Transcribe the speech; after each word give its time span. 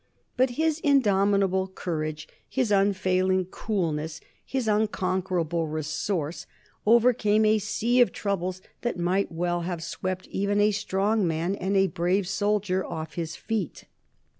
But 0.35 0.49
his 0.57 0.79
indomitable 0.79 1.67
courage, 1.67 2.27
his 2.49 2.71
unfailing 2.71 3.45
coolness, 3.51 4.19
his 4.43 4.67
unconquerable 4.67 5.67
resource 5.67 6.47
overcame 6.87 7.45
a 7.45 7.59
sea 7.59 8.01
of 8.01 8.11
troubles 8.11 8.63
that 8.81 8.97
might 8.97 9.31
well 9.31 9.61
have 9.61 9.83
swept 9.83 10.25
even 10.29 10.59
a 10.59 10.71
strong 10.71 11.27
man 11.27 11.53
and 11.53 11.77
a 11.77 11.85
brave 11.85 12.27
soldier 12.27 12.83
off 12.83 13.13
his 13.13 13.35
feet. 13.35 13.83